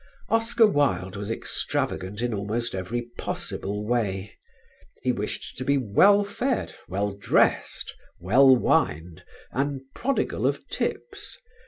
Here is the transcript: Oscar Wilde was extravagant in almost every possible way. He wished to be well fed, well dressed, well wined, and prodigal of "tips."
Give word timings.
Oscar 0.29 0.65
Wilde 0.65 1.15
was 1.15 1.29
extravagant 1.29 2.21
in 2.23 2.33
almost 2.33 2.73
every 2.73 3.03
possible 3.19 3.85
way. 3.85 4.35
He 5.03 5.11
wished 5.11 5.59
to 5.59 5.63
be 5.63 5.77
well 5.77 6.23
fed, 6.23 6.73
well 6.87 7.11
dressed, 7.11 7.93
well 8.19 8.55
wined, 8.55 9.23
and 9.51 9.81
prodigal 9.93 10.47
of 10.47 10.67
"tips." 10.69 11.37